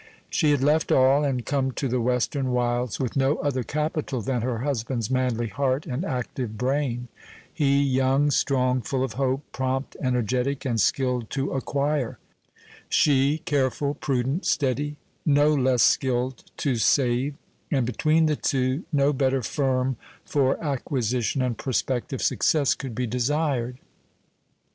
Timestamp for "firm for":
19.43-20.59